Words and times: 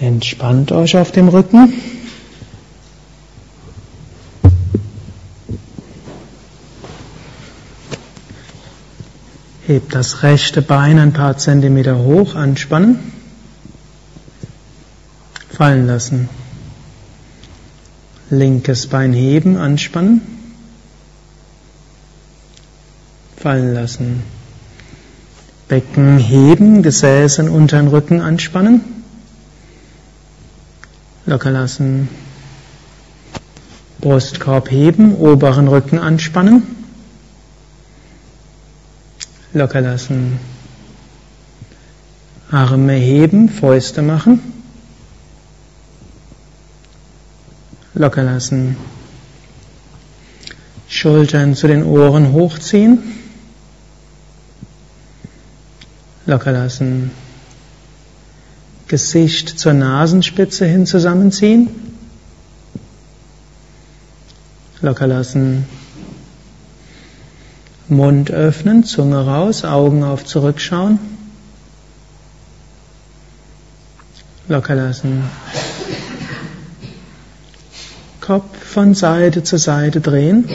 Entspannt 0.00 0.70
euch 0.70 0.96
auf 0.96 1.10
dem 1.10 1.28
Rücken. 1.28 1.72
Hebt 9.66 9.94
das 9.94 10.22
rechte 10.22 10.62
Bein 10.62 11.00
ein 11.00 11.12
paar 11.12 11.36
Zentimeter 11.36 11.98
hoch, 11.98 12.36
anspannen. 12.36 13.12
Fallen 15.50 15.86
lassen. 15.86 16.28
Linkes 18.30 18.86
Bein 18.86 19.12
heben, 19.12 19.56
anspannen. 19.56 20.20
Fallen 23.36 23.74
lassen. 23.74 24.22
Becken 25.66 26.18
heben, 26.18 26.82
Gesäß 26.84 27.40
und 27.40 27.48
unteren 27.48 27.88
Rücken 27.88 28.20
anspannen. 28.20 28.97
Locker 31.28 31.50
lassen. 31.50 32.08
Brustkorb 34.00 34.70
heben, 34.70 35.14
oberen 35.16 35.68
Rücken 35.68 35.98
anspannen. 35.98 36.62
Locker 39.52 39.82
lassen. 39.82 40.38
Arme 42.50 42.94
heben, 42.94 43.50
Fäuste 43.50 44.00
machen. 44.00 44.40
Locker 47.92 48.22
lassen. 48.22 48.78
Schultern 50.88 51.54
zu 51.54 51.66
den 51.66 51.84
Ohren 51.84 52.32
hochziehen. 52.32 53.00
Locker 56.24 56.52
lassen. 56.52 57.10
Gesicht 58.88 59.58
zur 59.58 59.74
Nasenspitze 59.74 60.64
hin 60.66 60.86
zusammenziehen. 60.86 61.68
Locker 64.80 65.06
lassen. 65.06 65.66
Mund 67.88 68.30
öffnen, 68.30 68.84
Zunge 68.84 69.24
raus, 69.24 69.64
Augen 69.64 70.04
auf 70.04 70.24
zurückschauen. 70.24 70.98
Locker 74.48 74.74
lassen. 74.74 75.24
Kopf 78.20 78.56
von 78.62 78.94
Seite 78.94 79.42
zu 79.42 79.58
Seite 79.58 80.00
drehen. 80.00 80.48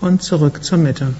Und 0.00 0.22
zurück 0.22 0.62
zur 0.62 0.78
Mitte. 0.78 1.14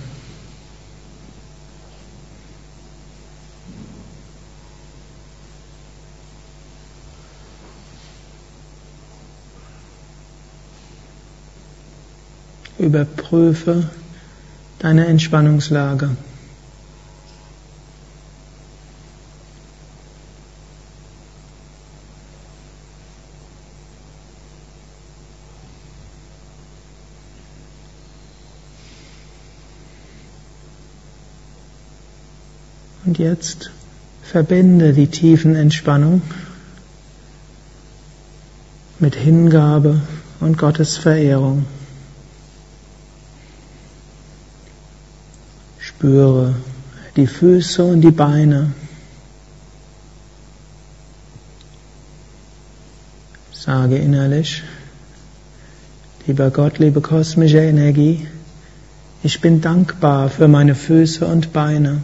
Überprüfe 12.78 13.90
deine 14.78 15.06
Entspannungslage. 15.06 16.10
Und 33.06 33.18
jetzt 33.18 33.70
verbinde 34.22 34.92
die 34.92 35.06
tiefen 35.06 35.54
Entspannung 35.54 36.22
mit 38.98 39.14
Hingabe 39.14 40.00
und 40.40 40.58
Gottes 40.58 40.96
Verehrung. 40.96 41.64
Spüre 45.96 46.54
die 47.16 47.26
Füße 47.26 47.82
und 47.82 48.02
die 48.02 48.10
Beine. 48.10 48.72
Sage 53.50 53.96
innerlich, 53.96 54.62
lieber 56.26 56.50
Gott, 56.50 56.78
liebe 56.78 57.00
kosmische 57.00 57.60
Energie, 57.60 58.26
ich 59.22 59.40
bin 59.40 59.62
dankbar 59.62 60.28
für 60.28 60.48
meine 60.48 60.74
Füße 60.74 61.26
und 61.26 61.54
Beine. 61.54 62.02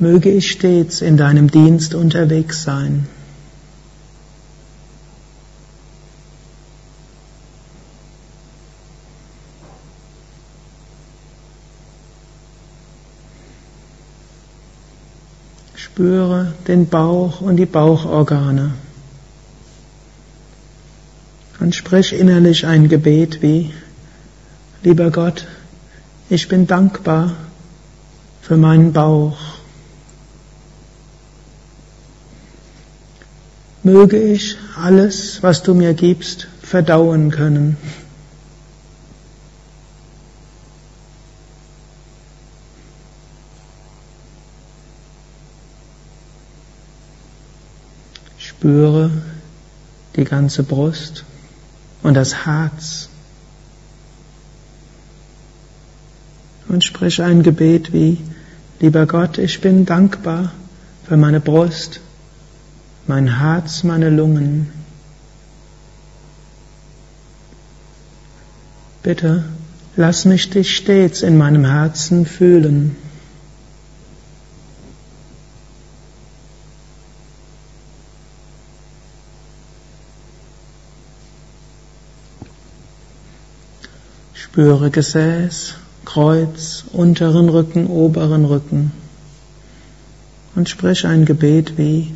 Möge 0.00 0.30
ich 0.30 0.50
stets 0.50 1.00
in 1.00 1.16
deinem 1.16 1.48
Dienst 1.48 1.94
unterwegs 1.94 2.64
sein. 2.64 3.06
Spüre 15.92 16.54
den 16.68 16.88
Bauch 16.88 17.42
und 17.42 17.56
die 17.56 17.66
Bauchorgane. 17.66 18.72
Und 21.60 21.74
sprich 21.74 22.14
innerlich 22.14 22.64
ein 22.64 22.88
Gebet 22.88 23.42
wie, 23.42 23.74
lieber 24.82 25.10
Gott, 25.10 25.46
ich 26.30 26.48
bin 26.48 26.66
dankbar 26.66 27.36
für 28.40 28.56
meinen 28.56 28.94
Bauch. 28.94 29.36
Möge 33.82 34.18
ich 34.18 34.56
alles, 34.76 35.42
was 35.42 35.62
du 35.62 35.74
mir 35.74 35.92
gibst, 35.92 36.48
verdauen 36.62 37.30
können. 37.30 37.76
Spüre 48.62 49.10
die 50.14 50.22
ganze 50.22 50.62
Brust 50.62 51.24
und 52.04 52.14
das 52.14 52.46
Herz. 52.46 53.08
Und 56.68 56.84
sprich 56.84 57.20
ein 57.22 57.42
Gebet 57.42 57.92
wie, 57.92 58.18
lieber 58.78 59.06
Gott, 59.06 59.38
ich 59.38 59.60
bin 59.60 59.84
dankbar 59.84 60.52
für 61.08 61.16
meine 61.16 61.40
Brust, 61.40 61.98
mein 63.08 63.40
Herz, 63.40 63.82
meine 63.82 64.10
Lungen. 64.10 64.70
Bitte, 69.02 69.42
lass 69.96 70.24
mich 70.24 70.50
dich 70.50 70.76
stets 70.76 71.22
in 71.22 71.36
meinem 71.36 71.64
Herzen 71.64 72.26
fühlen. 72.26 72.94
Spüre 84.52 84.90
Gesäß, 84.90 85.76
Kreuz, 86.04 86.84
unteren 86.92 87.48
Rücken, 87.48 87.86
oberen 87.86 88.44
Rücken 88.44 88.92
und 90.54 90.68
sprich 90.68 91.06
ein 91.06 91.24
Gebet 91.24 91.78
wie, 91.78 92.12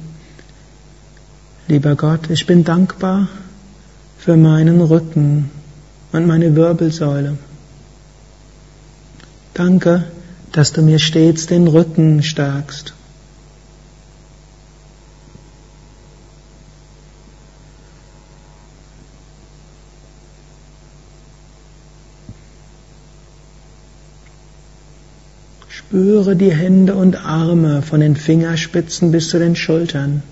lieber 1.67 1.97
Gott, 1.97 2.29
ich 2.29 2.47
bin 2.47 2.63
dankbar 2.63 3.29
für 4.19 4.37
meinen 4.37 4.83
Rücken 4.83 5.51
und 6.13 6.27
meine 6.27 6.55
Wirbelsäule. 6.55 7.39
Danke, 9.55 10.05
dass 10.53 10.75
du 10.75 10.83
mir 10.83 10.99
stets 10.99 11.47
den 11.47 11.67
Rücken 11.67 12.23
stärkst. 12.23 12.93
Spüre 25.89 26.35
die 26.35 26.51
Hände 26.51 26.97
und 26.97 27.15
Arme 27.25 27.81
von 27.81 28.01
den 28.01 28.17
Fingerspitzen 28.17 29.13
bis 29.13 29.29
zu 29.29 29.39
den 29.39 29.55
Schultern. 29.55 30.25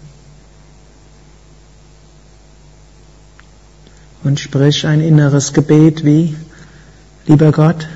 Und 4.24 4.40
sprich 4.40 4.84
ein 4.84 5.00
inneres 5.00 5.52
Gebet 5.52 6.04
wie, 6.04 6.34
lieber 7.26 7.52
Gott, 7.52 7.86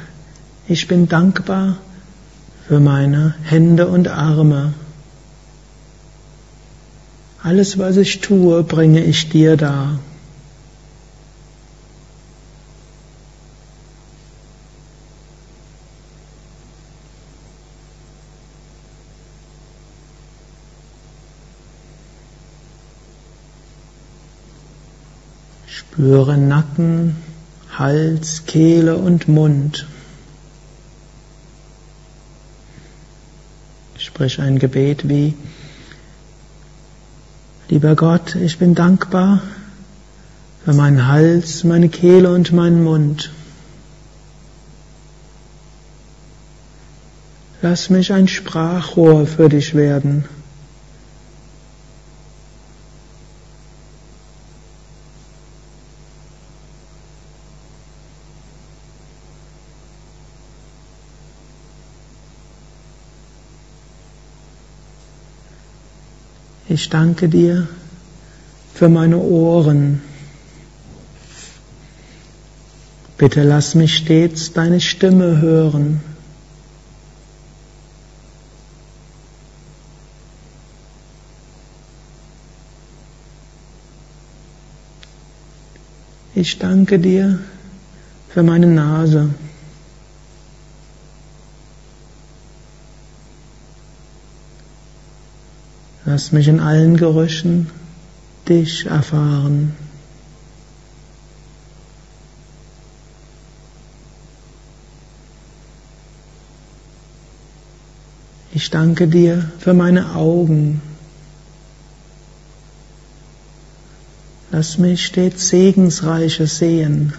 ich 0.69 0.87
bin 0.87 1.08
dankbar 1.08 1.78
für 2.69 2.78
meine 2.78 3.34
Hände 3.43 3.88
und 3.88 4.06
Arme. 4.06 4.75
Alles, 7.43 7.76
was 7.76 7.96
ich 7.96 8.20
tue, 8.20 8.62
bringe 8.62 9.02
ich 9.02 9.31
dir 9.31 9.56
dar. 9.56 9.99
Spüre 25.78 26.36
Nacken, 26.36 27.14
Hals, 27.78 28.46
Kehle 28.46 28.96
und 28.96 29.28
Mund. 29.28 29.86
Sprich 33.96 34.40
ein 34.40 34.58
Gebet 34.58 35.08
wie, 35.08 35.34
lieber 37.69 37.94
Gott, 37.94 38.34
ich 38.34 38.58
bin 38.58 38.75
dankbar 38.75 39.40
für 40.64 40.72
meinen 40.72 41.06
Hals, 41.06 41.62
meine 41.62 41.88
Kehle 41.88 42.32
und 42.32 42.52
meinen 42.52 42.82
Mund. 42.82 43.31
Lass 47.62 47.88
mich 47.88 48.12
ein 48.12 48.26
Sprachrohr 48.26 49.28
für 49.28 49.48
dich 49.48 49.76
werden. 49.76 50.24
Ich 66.70 66.91
danke 66.91 67.31
dir 67.31 67.67
für 68.75 68.91
meine 68.91 69.17
Ohren. 69.17 70.03
Bitte 73.17 73.43
lass 73.43 73.75
mich 73.75 73.97
stets 73.97 74.53
deine 74.53 74.81
Stimme 74.81 75.41
hören. 75.41 76.03
Ich 86.35 86.59
danke 86.59 86.99
dir 86.99 87.38
für 88.29 88.43
meine 88.43 88.67
Nase. 88.67 89.31
Lass 96.10 96.32
mich 96.32 96.49
in 96.49 96.58
allen 96.58 96.96
Gerüchen 96.96 97.69
dich 98.49 98.87
erfahren. 98.87 99.76
Ich 108.55 108.70
danke 108.70 109.06
dir 109.06 109.52
für 109.58 109.75
meine 109.75 110.14
Augen. 110.14 110.81
Lass 114.50 114.78
mich 114.78 115.05
stets 115.05 115.50
Segensreiches 115.50 116.56
sehen. 116.56 117.12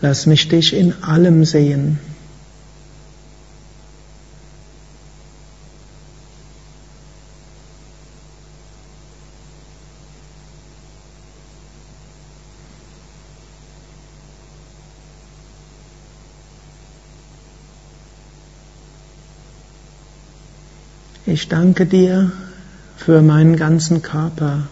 Lass 0.00 0.24
mich 0.24 0.48
dich 0.48 0.72
in 0.72 0.94
allem 1.02 1.44
sehen. 1.44 1.98
Ich 21.36 21.48
danke 21.48 21.84
dir 21.84 22.32
für 22.96 23.20
meinen 23.20 23.56
ganzen 23.56 24.00
Körper. 24.00 24.68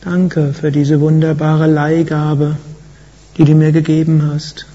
Danke 0.00 0.52
für 0.52 0.72
diese 0.72 1.00
wunderbare 1.00 1.68
Leihgabe, 1.68 2.56
die 3.36 3.44
du 3.44 3.54
mir 3.54 3.70
gegeben 3.70 4.28
hast. 4.28 4.66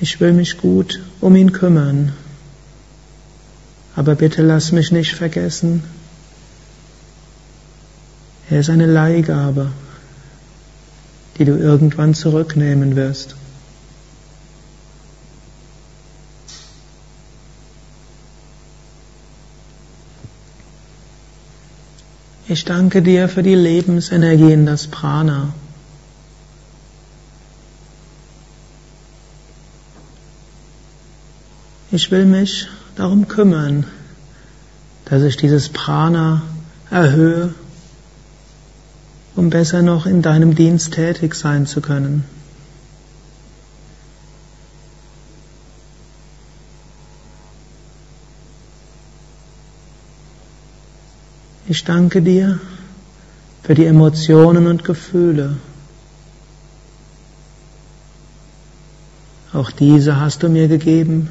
Ich 0.00 0.18
will 0.18 0.32
mich 0.32 0.58
gut 0.58 1.00
um 1.20 1.36
ihn 1.36 1.52
kümmern, 1.52 2.12
aber 3.94 4.16
bitte 4.16 4.42
lass 4.42 4.72
mich 4.72 4.90
nicht 4.90 5.14
vergessen, 5.14 5.84
er 8.50 8.58
ist 8.58 8.70
eine 8.70 8.86
Leihgabe, 8.86 9.70
die 11.38 11.44
du 11.44 11.56
irgendwann 11.56 12.12
zurücknehmen 12.14 12.96
wirst. 12.96 13.36
Ich 22.48 22.64
danke 22.64 23.02
dir 23.02 23.28
für 23.28 23.42
die 23.42 23.56
Lebensenergie 23.56 24.52
in 24.52 24.66
das 24.66 24.86
Prana. 24.86 25.52
Ich 31.90 32.12
will 32.12 32.24
mich 32.24 32.68
darum 32.94 33.26
kümmern, 33.26 33.84
dass 35.06 35.24
ich 35.24 35.36
dieses 35.36 35.70
Prana 35.70 36.42
erhöhe, 36.88 37.52
um 39.34 39.50
besser 39.50 39.82
noch 39.82 40.06
in 40.06 40.22
deinem 40.22 40.54
Dienst 40.54 40.94
tätig 40.94 41.34
sein 41.34 41.66
zu 41.66 41.80
können. 41.80 42.24
Ich 51.68 51.82
danke 51.82 52.22
dir 52.22 52.60
für 53.64 53.74
die 53.74 53.86
Emotionen 53.86 54.68
und 54.68 54.84
Gefühle. 54.84 55.56
Auch 59.52 59.72
diese 59.72 60.20
hast 60.20 60.44
du 60.44 60.48
mir 60.48 60.68
gegeben, 60.68 61.28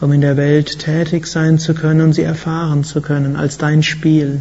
um 0.00 0.12
in 0.12 0.20
der 0.20 0.36
Welt 0.36 0.80
tätig 0.80 1.28
sein 1.28 1.60
zu 1.60 1.74
können 1.74 2.00
und 2.00 2.14
sie 2.14 2.22
erfahren 2.22 2.82
zu 2.82 3.00
können 3.00 3.36
als 3.36 3.56
dein 3.56 3.84
Spiel. 3.84 4.40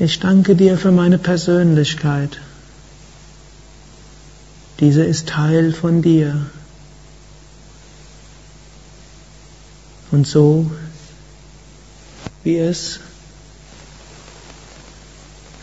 Ich 0.00 0.18
danke 0.18 0.56
dir 0.56 0.76
für 0.76 0.90
meine 0.90 1.18
Persönlichkeit. 1.18 2.40
Diese 4.82 5.04
ist 5.04 5.28
Teil 5.28 5.72
von 5.72 6.02
dir. 6.02 6.44
Und 10.10 10.26
so 10.26 10.68
wie 12.42 12.58
es 12.58 12.98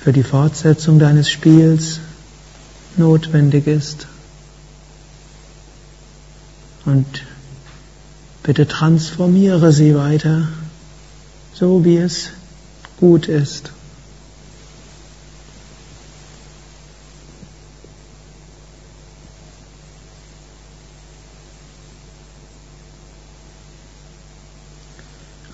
für 0.02 0.14
die 0.14 0.24
Fortsetzung 0.24 1.00
deines 1.00 1.30
Spiels 1.30 2.00
notwendig 2.96 3.68
ist. 3.68 4.08
Und 6.86 7.24
bitte 8.42 8.70
transformiere 8.70 9.74
sie 9.74 9.96
weiter, 9.96 10.48
so 11.54 11.84
wie 11.84 11.98
es 11.98 12.30
gut 13.02 13.28
ist. 13.28 13.74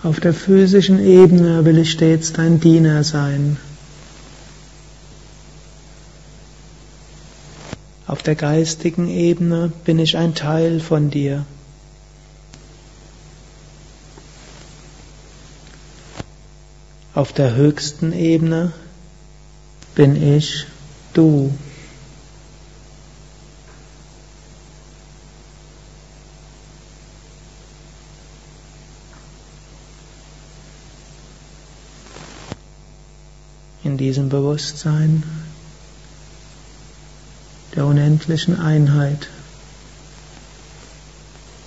Auf 0.04 0.20
der 0.20 0.34
physischen 0.34 1.00
Ebene 1.00 1.66
will 1.66 1.78
ich 1.80 1.92
stets 1.92 2.34
dein 2.34 2.60
Diener 2.60 3.04
sein. 3.04 3.58
Auf 8.08 8.22
der 8.22 8.36
geistigen 8.36 9.10
Ebene 9.10 9.72
bin 9.84 9.98
ich 9.98 10.16
ein 10.16 10.36
Teil 10.36 10.80
von 10.80 11.10
dir. 11.10 11.46
Auf 17.16 17.34
der 17.34 17.56
höchsten 17.56 18.12
Ebene 18.14 18.74
bin 19.96 20.22
ich 20.22 20.68
du. 21.14 21.52
In 33.86 33.98
diesem 33.98 34.30
Bewusstsein 34.30 35.24
der 37.76 37.86
unendlichen 37.86 38.60
Einheit 38.60 39.30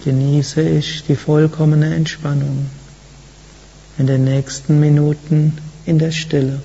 genieße 0.05 0.63
ich 0.63 1.05
die 1.05 1.15
vollkommene 1.15 1.95
Entspannung 1.95 2.67
in 3.99 4.09
den 4.09 4.25
nächsten 4.25 4.81
Minuten 4.81 5.59
in 5.87 5.99
der 6.01 6.11
Stille. 6.11 6.61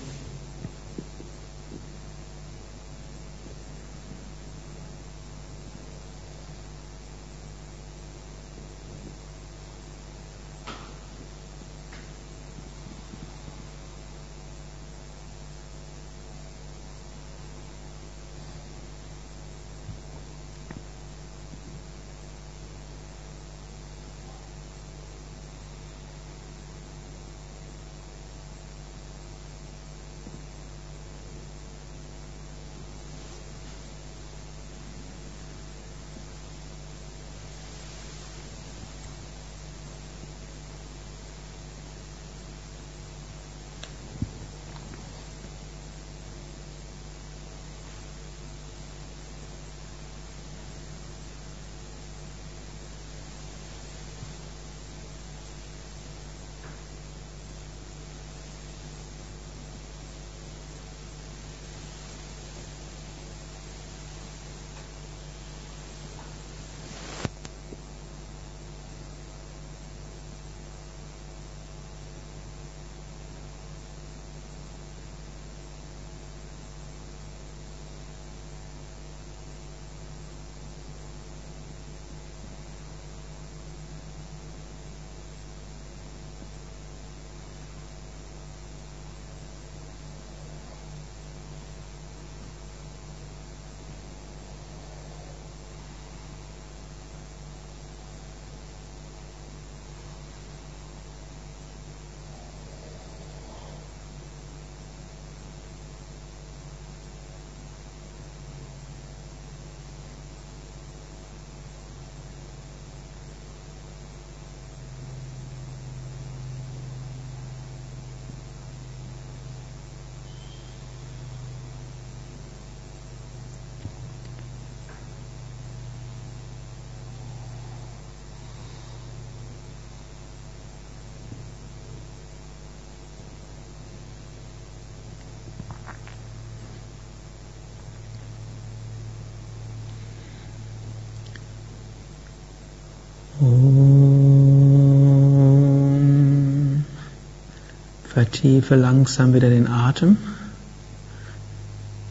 Vertiefe 148.23 148.75
langsam 148.75 149.33
wieder 149.33 149.49
den 149.49 149.67
Atem. 149.67 150.15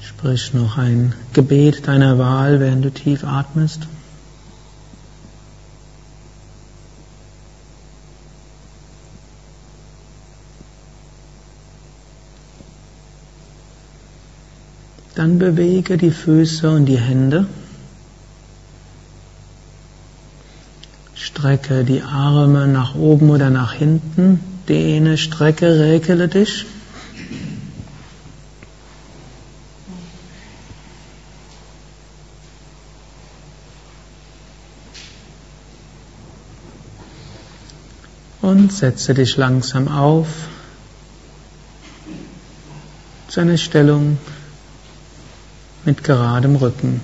Sprich 0.02 0.52
noch 0.52 0.76
ein 0.76 1.14
Gebet 1.32 1.88
deiner 1.88 2.18
Wahl, 2.18 2.60
während 2.60 2.84
du 2.84 2.90
tief 2.90 3.24
atmest. 3.24 3.86
Dann 15.14 15.38
bewege 15.38 15.96
die 15.96 16.10
Füße 16.10 16.70
und 16.70 16.84
die 16.84 16.98
Hände. 16.98 17.46
Strecke 21.14 21.84
die 21.84 22.02
Arme 22.02 22.66
nach 22.66 22.94
oben 22.94 23.30
oder 23.30 23.48
nach 23.48 23.72
hinten. 23.72 24.51
Dehne, 24.68 25.18
strecke, 25.18 25.78
räkele 25.80 26.28
dich. 26.28 26.66
Und 38.40 38.72
setze 38.72 39.14
dich 39.14 39.36
langsam 39.36 39.88
auf 39.88 40.26
zu 43.28 43.40
einer 43.40 43.56
Stellung 43.56 44.18
mit 45.84 46.04
geradem 46.04 46.56
Rücken. 46.56 47.00